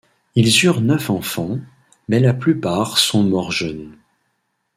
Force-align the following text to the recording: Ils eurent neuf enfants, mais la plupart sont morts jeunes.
Ils 0.33 0.65
eurent 0.65 0.81
neuf 0.81 1.11
enfants, 1.11 1.59
mais 2.07 2.19
la 2.19 2.33
plupart 2.33 2.97
sont 2.97 3.21
morts 3.21 3.51
jeunes. 3.51 3.95